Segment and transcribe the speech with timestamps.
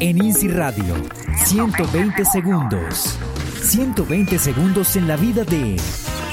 [0.00, 0.94] En Easy Radio,
[1.44, 3.18] 120 segundos.
[3.62, 5.76] 120 segundos en la vida de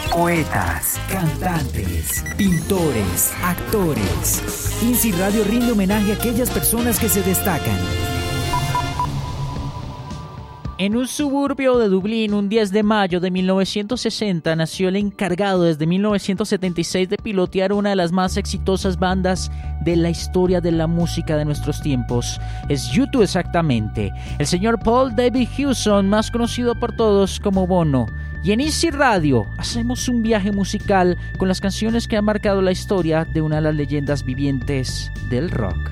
[0.10, 4.42] poetas, cantantes, pintores, actores.
[4.82, 7.78] Easy Radio rinde homenaje a aquellas personas que se destacan
[10.80, 15.88] en un suburbio de Dublín, un 10 de mayo de 1960, nació el encargado desde
[15.88, 21.36] 1976 de pilotear una de las más exitosas bandas de la historia de la música
[21.36, 22.40] de nuestros tiempos.
[22.70, 28.06] Es YouTube exactamente, el señor Paul David Hewson, más conocido por todos como Bono.
[28.44, 32.72] Y en Easy Radio hacemos un viaje musical con las canciones que han marcado la
[32.72, 35.92] historia de una de las leyendas vivientes del rock.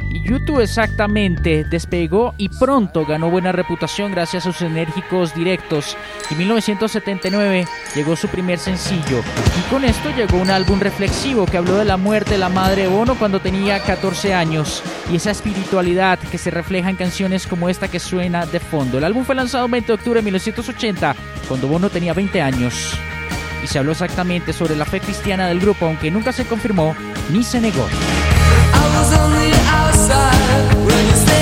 [0.31, 5.97] YouTube exactamente despegó y pronto ganó buena reputación gracias a sus enérgicos directos.
[6.29, 9.21] En 1979 llegó su primer sencillo
[9.59, 12.83] y con esto llegó un álbum reflexivo que habló de la muerte de la madre
[12.83, 17.67] de Bono cuando tenía 14 años y esa espiritualidad que se refleja en canciones como
[17.67, 18.99] esta que suena de fondo.
[18.99, 21.13] El álbum fue lanzado el 20 de octubre de 1980
[21.49, 22.97] cuando Bono tenía 20 años
[23.61, 26.95] y se habló exactamente sobre la fe cristiana del grupo aunque nunca se confirmó
[27.33, 27.85] ni se negó.
[28.83, 31.40] I was on the outside when you stayed.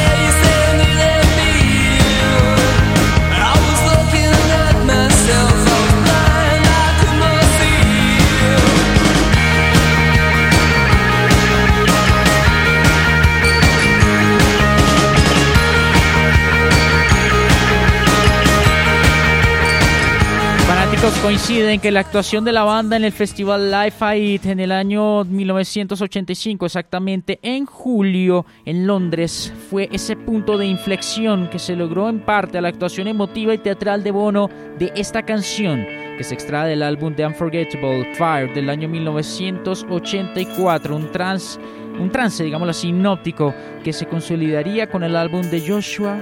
[21.18, 25.24] Coinciden que la actuación de la banda en el festival Live Aid en el año
[25.24, 32.20] 1985, exactamente en julio en Londres, fue ese punto de inflexión que se logró en
[32.20, 35.86] parte a la actuación emotiva y teatral de Bono de esta canción
[36.18, 41.60] que se extrae del álbum The Unforgettable Fire del año 1984, un trance,
[42.00, 43.54] un trance, digámoslo así, hipnótico
[43.84, 46.18] que se consolidaría con el álbum de Joshua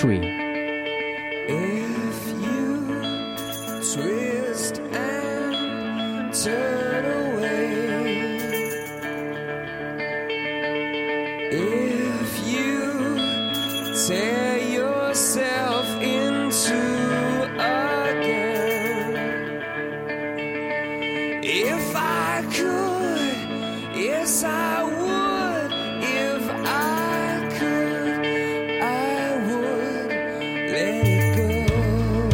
[0.00, 1.83] Tree.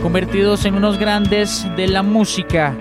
[0.02, 2.76] Convertidos en unos grandes de la música,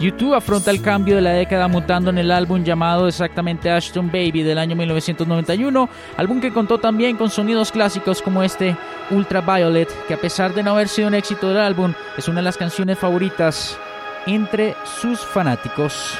[0.00, 4.42] YouTube afronta el cambio de la década mutando en el álbum llamado exactamente Ashton Baby
[4.42, 8.76] del año 1991, álbum que contó también con sonidos clásicos como este
[9.10, 12.44] Ultraviolet, que a pesar de no haber sido un éxito del álbum, es una de
[12.44, 13.78] las canciones favoritas
[14.26, 16.18] entre sus fanáticos.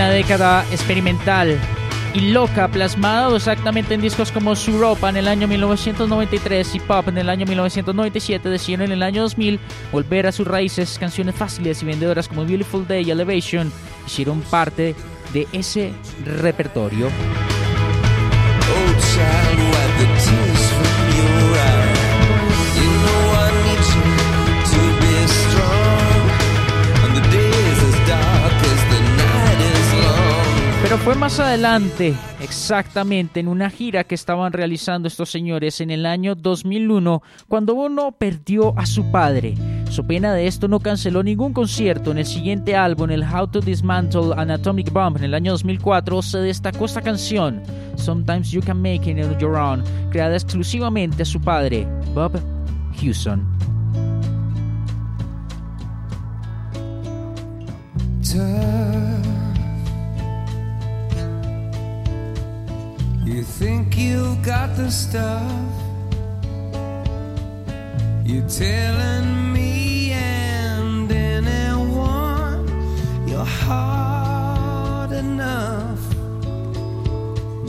[0.00, 1.58] Una década experimental
[2.14, 7.18] y loca, plasmado exactamente en discos como Suropa en el año 1993 y Pop en
[7.18, 9.60] el año 1997, decidieron en el año 2000
[9.92, 13.70] volver a sus raíces, canciones fáciles y vendedoras como Beautiful Day y Elevation
[14.06, 14.94] hicieron parte
[15.34, 15.92] de ese
[16.24, 17.08] repertorio.
[30.90, 36.04] Pero fue más adelante, exactamente en una gira que estaban realizando estos señores en el
[36.04, 39.54] año 2001, cuando Bono perdió a su padre.
[39.88, 42.10] Su pena de esto no canceló ningún concierto.
[42.10, 46.22] En el siguiente álbum, el How to Dismantle an Atomic Bomb, en el año 2004,
[46.22, 47.62] se destacó esta canción,
[47.94, 52.32] Sometimes You Can Make It On Your Own, creada exclusivamente a su padre, Bob
[53.00, 53.46] Hewson.
[63.30, 65.40] You think you've got the stuff?
[68.24, 72.66] You're telling me and anyone
[73.28, 76.00] you're hard enough.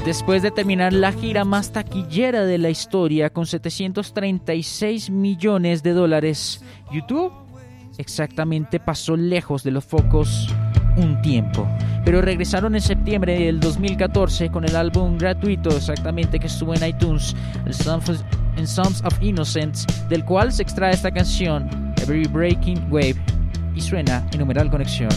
[0.04, 6.64] Después de terminar la gira más taquillera de la historia con 736 millones de dólares,
[6.92, 7.32] YouTube
[8.00, 10.48] exactamente pasó lejos de los focos
[10.98, 11.68] un tiempo.
[12.04, 17.36] Pero regresaron en septiembre del 2014 con el álbum gratuito exactamente que estuvo en iTunes,
[17.66, 21.70] el Songs of Innocence, del cual se extrae esta canción,
[22.02, 23.16] Every Breaking Wave,
[23.76, 25.12] y suena en numeral conexión.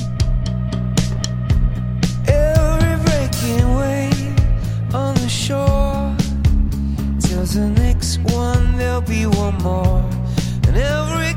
[2.26, 6.14] Every breaking wave on the shore
[7.18, 10.02] tells the next one there'll be one more,
[10.68, 11.34] and every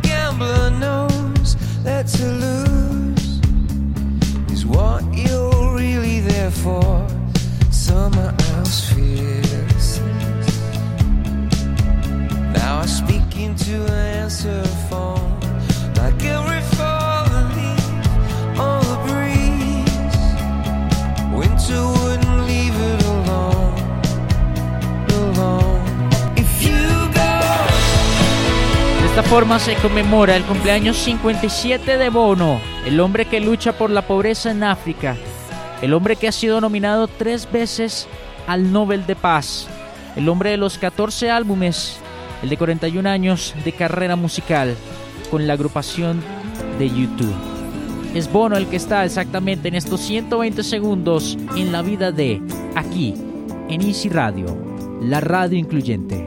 [29.17, 34.03] esta forma se conmemora el cumpleaños 57 de Bono, el hombre que lucha por la
[34.03, 35.17] pobreza en África,
[35.81, 38.07] el hombre que ha sido nominado tres veces
[38.45, 39.69] al Nobel de Paz,
[40.15, 41.97] el hombre de los 14 álbumes,
[42.43, 44.75] el de 41 años de carrera musical
[45.31, 46.21] con la agrupación
[46.77, 47.33] de YouTube.
[48.13, 52.39] Es Bono el que está exactamente en estos 120 segundos en la vida de
[52.75, 53.15] aquí,
[53.67, 54.55] en Easy Radio,
[55.01, 56.26] la radio incluyente.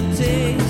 [0.09, 0.60] Take.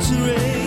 [0.00, 0.59] terrain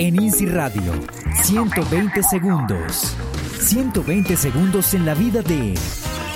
[0.00, 0.94] INSI Radio.
[1.42, 3.14] 120 segundos.
[3.58, 5.74] 120 segundos en la vida de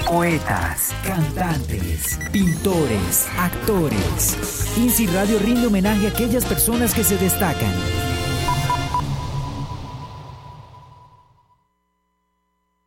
[0.07, 4.77] poetas, cantantes, pintores, actores.
[4.77, 7.73] INSI Radio rinde homenaje a aquellas personas que se destacan